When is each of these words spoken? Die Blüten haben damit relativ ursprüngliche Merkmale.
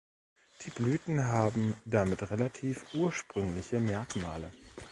Die 0.65 0.71
Blüten 0.71 1.25
haben 1.27 1.75
damit 1.85 2.23
relativ 2.31 2.91
ursprüngliche 2.95 3.79
Merkmale. 3.79 4.51